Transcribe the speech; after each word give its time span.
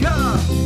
Alaska. 0.00 0.61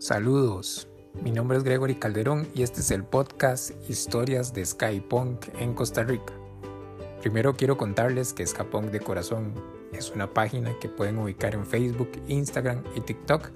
Saludos, 0.00 0.88
mi 1.22 1.30
nombre 1.30 1.58
es 1.58 1.62
Gregory 1.62 1.94
Calderón 1.94 2.48
y 2.54 2.62
este 2.62 2.80
es 2.80 2.90
el 2.90 3.04
podcast 3.04 3.72
Historias 3.86 4.54
de 4.54 4.64
Sky 4.64 4.98
Punk 5.06 5.48
en 5.58 5.74
Costa 5.74 6.02
Rica. 6.04 6.32
Primero 7.20 7.54
quiero 7.54 7.76
contarles 7.76 8.32
que 8.32 8.46
Ska 8.46 8.64
Punk 8.64 8.86
de 8.92 9.00
Corazón 9.00 9.52
es 9.92 10.10
una 10.10 10.32
página 10.32 10.72
que 10.80 10.88
pueden 10.88 11.18
ubicar 11.18 11.52
en 11.54 11.66
Facebook, 11.66 12.10
Instagram 12.28 12.82
y 12.96 13.02
TikTok, 13.02 13.50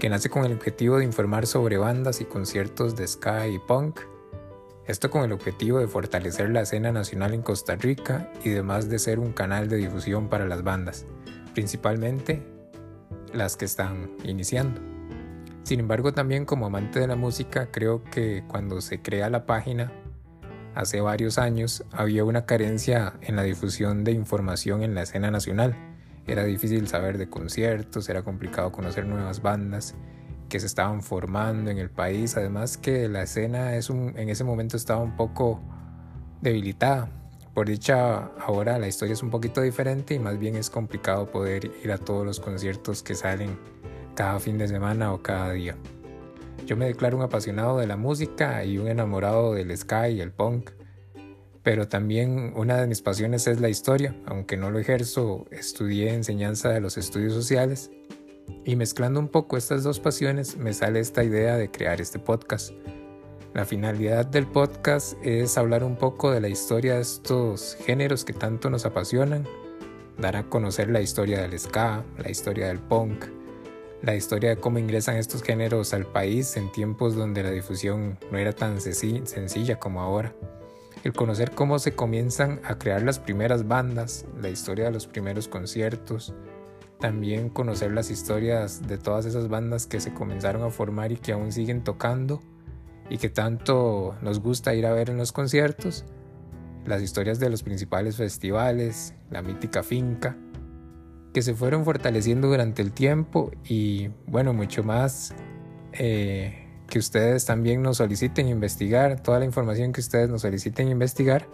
que 0.00 0.08
nace 0.08 0.28
con 0.28 0.44
el 0.44 0.52
objetivo 0.52 0.98
de 0.98 1.04
informar 1.04 1.46
sobre 1.46 1.78
bandas 1.78 2.20
y 2.20 2.24
conciertos 2.24 2.96
de 2.96 3.06
ska 3.06 3.46
y 3.46 3.60
punk. 3.60 4.00
Esto 4.88 5.12
con 5.12 5.22
el 5.22 5.30
objetivo 5.30 5.78
de 5.78 5.86
fortalecer 5.86 6.50
la 6.50 6.62
escena 6.62 6.90
nacional 6.90 7.34
en 7.34 7.42
Costa 7.42 7.76
Rica 7.76 8.32
y 8.42 8.50
además 8.50 8.88
de 8.88 8.98
ser 8.98 9.20
un 9.20 9.32
canal 9.32 9.68
de 9.68 9.76
difusión 9.76 10.28
para 10.28 10.48
las 10.48 10.64
bandas, 10.64 11.06
principalmente 11.54 12.42
las 13.32 13.56
que 13.56 13.66
están 13.66 14.10
iniciando. 14.24 14.91
Sin 15.62 15.80
embargo, 15.80 16.12
también 16.12 16.44
como 16.44 16.66
amante 16.66 16.98
de 16.98 17.06
la 17.06 17.16
música, 17.16 17.70
creo 17.70 18.02
que 18.04 18.44
cuando 18.48 18.80
se 18.80 19.00
crea 19.00 19.30
la 19.30 19.46
página, 19.46 19.92
hace 20.74 21.00
varios 21.00 21.38
años, 21.38 21.84
había 21.92 22.24
una 22.24 22.46
carencia 22.46 23.14
en 23.20 23.36
la 23.36 23.42
difusión 23.42 24.04
de 24.04 24.12
información 24.12 24.82
en 24.82 24.94
la 24.94 25.02
escena 25.02 25.30
nacional. 25.30 25.76
Era 26.26 26.44
difícil 26.44 26.88
saber 26.88 27.18
de 27.18 27.28
conciertos, 27.28 28.08
era 28.08 28.22
complicado 28.22 28.72
conocer 28.72 29.06
nuevas 29.06 29.42
bandas 29.42 29.94
que 30.48 30.60
se 30.60 30.66
estaban 30.66 31.02
formando 31.02 31.70
en 31.70 31.78
el 31.78 31.90
país, 31.90 32.36
además 32.36 32.76
que 32.76 33.08
la 33.08 33.22
escena 33.22 33.76
es 33.76 33.88
un, 33.88 34.14
en 34.16 34.28
ese 34.28 34.44
momento 34.44 34.76
estaba 34.76 35.00
un 35.00 35.16
poco 35.16 35.60
debilitada. 36.40 37.08
Por 37.54 37.68
dicha, 37.68 38.30
ahora 38.38 38.78
la 38.78 38.88
historia 38.88 39.12
es 39.12 39.22
un 39.22 39.30
poquito 39.30 39.60
diferente 39.60 40.14
y 40.14 40.18
más 40.18 40.38
bien 40.38 40.56
es 40.56 40.70
complicado 40.70 41.30
poder 41.30 41.70
ir 41.82 41.92
a 41.92 41.98
todos 41.98 42.26
los 42.26 42.40
conciertos 42.40 43.02
que 43.02 43.14
salen 43.14 43.58
cada 44.14 44.40
fin 44.40 44.58
de 44.58 44.68
semana 44.68 45.12
o 45.12 45.22
cada 45.22 45.52
día. 45.52 45.76
Yo 46.66 46.76
me 46.76 46.86
declaro 46.86 47.16
un 47.16 47.22
apasionado 47.22 47.78
de 47.78 47.86
la 47.86 47.96
música 47.96 48.64
y 48.64 48.78
un 48.78 48.88
enamorado 48.88 49.54
del 49.54 49.76
ska 49.76 50.08
y 50.08 50.20
el 50.20 50.32
punk, 50.32 50.70
pero 51.62 51.88
también 51.88 52.52
una 52.56 52.76
de 52.76 52.86
mis 52.86 53.02
pasiones 53.02 53.46
es 53.46 53.60
la 53.60 53.68
historia, 53.68 54.14
aunque 54.26 54.56
no 54.56 54.70
lo 54.70 54.78
ejerzo, 54.78 55.46
estudié 55.50 56.12
enseñanza 56.12 56.68
de 56.68 56.80
los 56.80 56.98
estudios 56.98 57.32
sociales 57.32 57.90
y 58.64 58.76
mezclando 58.76 59.20
un 59.20 59.28
poco 59.28 59.56
estas 59.56 59.82
dos 59.82 60.00
pasiones 60.00 60.56
me 60.56 60.72
sale 60.72 61.00
esta 61.00 61.24
idea 61.24 61.56
de 61.56 61.70
crear 61.70 62.00
este 62.00 62.18
podcast. 62.18 62.72
La 63.54 63.64
finalidad 63.64 64.24
del 64.26 64.46
podcast 64.46 65.14
es 65.22 65.58
hablar 65.58 65.84
un 65.84 65.96
poco 65.96 66.30
de 66.30 66.40
la 66.40 66.48
historia 66.48 66.94
de 66.94 67.02
estos 67.02 67.76
géneros 67.84 68.24
que 68.24 68.32
tanto 68.32 68.70
nos 68.70 68.86
apasionan, 68.86 69.46
dar 70.16 70.36
a 70.36 70.44
conocer 70.44 70.88
la 70.90 71.00
historia 71.00 71.42
del 71.42 71.58
ska, 71.58 72.04
la 72.18 72.30
historia 72.30 72.68
del 72.68 72.78
punk, 72.78 73.26
la 74.02 74.16
historia 74.16 74.50
de 74.50 74.56
cómo 74.56 74.78
ingresan 74.78 75.16
estos 75.16 75.42
géneros 75.42 75.94
al 75.94 76.06
país 76.06 76.56
en 76.56 76.72
tiempos 76.72 77.14
donde 77.14 77.44
la 77.44 77.50
difusión 77.50 78.18
no 78.32 78.38
era 78.38 78.52
tan 78.52 78.80
sencilla 78.80 79.78
como 79.78 80.00
ahora. 80.00 80.34
El 81.04 81.12
conocer 81.12 81.52
cómo 81.52 81.78
se 81.78 81.92
comienzan 81.92 82.60
a 82.64 82.78
crear 82.78 83.02
las 83.02 83.20
primeras 83.20 83.66
bandas, 83.68 84.24
la 84.40 84.48
historia 84.48 84.86
de 84.86 84.90
los 84.90 85.06
primeros 85.06 85.46
conciertos, 85.46 86.34
también 86.98 87.48
conocer 87.48 87.92
las 87.92 88.10
historias 88.10 88.86
de 88.86 88.98
todas 88.98 89.24
esas 89.24 89.48
bandas 89.48 89.86
que 89.86 90.00
se 90.00 90.12
comenzaron 90.12 90.62
a 90.62 90.70
formar 90.70 91.12
y 91.12 91.16
que 91.16 91.32
aún 91.32 91.52
siguen 91.52 91.82
tocando 91.84 92.40
y 93.08 93.18
que 93.18 93.28
tanto 93.28 94.16
nos 94.20 94.40
gusta 94.40 94.74
ir 94.74 94.86
a 94.86 94.92
ver 94.92 95.10
en 95.10 95.18
los 95.18 95.32
conciertos, 95.32 96.04
las 96.86 97.02
historias 97.02 97.38
de 97.38 97.50
los 97.50 97.62
principales 97.62 98.16
festivales, 98.16 99.14
la 99.30 99.42
mítica 99.42 99.84
finca, 99.84 100.36
que 101.32 101.42
se 101.42 101.54
fueron 101.54 101.84
fortaleciendo 101.84 102.48
durante 102.48 102.82
el 102.82 102.92
tiempo 102.92 103.50
y 103.64 104.10
bueno, 104.26 104.52
mucho 104.52 104.84
más 104.84 105.34
eh, 105.92 106.66
que 106.88 106.98
ustedes 106.98 107.44
también 107.46 107.82
nos 107.82 107.98
soliciten 107.98 108.48
investigar, 108.48 109.22
toda 109.22 109.38
la 109.38 109.44
información 109.44 109.92
que 109.92 110.00
ustedes 110.00 110.28
nos 110.28 110.42
soliciten 110.42 110.88
investigar, 110.88 111.48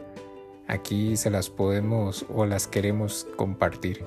aquí 0.66 1.16
se 1.16 1.30
las 1.30 1.48
podemos 1.48 2.26
o 2.28 2.44
las 2.44 2.66
queremos 2.66 3.26
compartir. 3.36 4.04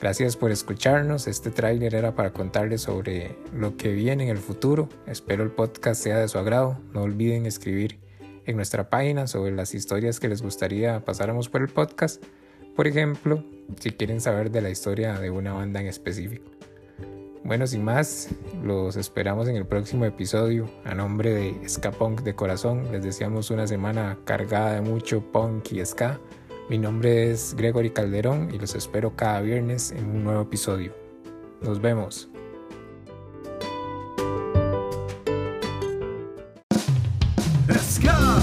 Gracias 0.00 0.36
por 0.36 0.50
escucharnos, 0.50 1.28
este 1.28 1.50
tráiler 1.50 1.94
era 1.94 2.14
para 2.14 2.32
contarles 2.32 2.80
sobre 2.80 3.36
lo 3.54 3.76
que 3.76 3.92
viene 3.92 4.24
en 4.24 4.30
el 4.30 4.38
futuro, 4.38 4.88
espero 5.06 5.42
el 5.42 5.50
podcast 5.50 6.02
sea 6.02 6.18
de 6.18 6.28
su 6.28 6.38
agrado, 6.38 6.78
no 6.94 7.02
olviden 7.02 7.44
escribir 7.44 7.98
en 8.46 8.56
nuestra 8.56 8.88
página 8.88 9.26
sobre 9.26 9.52
las 9.52 9.74
historias 9.74 10.18
que 10.18 10.28
les 10.28 10.40
gustaría 10.40 11.04
pasáramos 11.04 11.50
por 11.50 11.60
el 11.60 11.68
podcast 11.68 12.24
por 12.76 12.86
ejemplo, 12.86 13.44
si 13.78 13.90
quieren 13.90 14.20
saber 14.20 14.50
de 14.50 14.60
la 14.60 14.70
historia 14.70 15.18
de 15.18 15.30
una 15.30 15.52
banda 15.52 15.80
en 15.80 15.86
específico. 15.86 16.50
Bueno, 17.42 17.66
sin 17.66 17.82
más, 17.82 18.28
los 18.62 18.96
esperamos 18.96 19.48
en 19.48 19.56
el 19.56 19.66
próximo 19.66 20.04
episodio. 20.04 20.70
A 20.84 20.94
nombre 20.94 21.32
de 21.32 21.68
Ska 21.68 21.90
Punk 21.90 22.20
de 22.20 22.34
corazón, 22.34 22.92
les 22.92 23.02
deseamos 23.02 23.50
una 23.50 23.66
semana 23.66 24.18
cargada 24.24 24.74
de 24.74 24.82
mucho 24.82 25.20
punk 25.32 25.72
y 25.72 25.84
ska. 25.84 26.20
Mi 26.68 26.78
nombre 26.78 27.30
es 27.30 27.54
Gregory 27.56 27.90
Calderón 27.90 28.54
y 28.54 28.58
los 28.58 28.74
espero 28.74 29.16
cada 29.16 29.40
viernes 29.40 29.90
en 29.90 30.04
un 30.04 30.22
nuevo 30.22 30.42
episodio. 30.42 30.94
Nos 31.62 31.80
vemos. 31.80 32.28
Ska, 37.80 38.40